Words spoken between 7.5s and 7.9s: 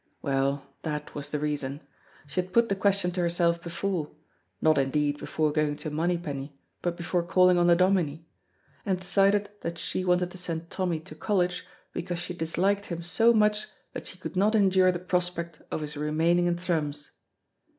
on the